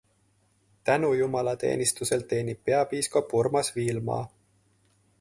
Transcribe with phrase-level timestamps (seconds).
[0.89, 4.21] Tänujumalateenistusel teenib peapiiskop Urmas Viilma.